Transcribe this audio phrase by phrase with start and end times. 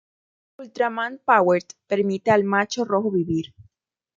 [0.61, 3.53] Ultraman Powered permite al macho rojo vivir.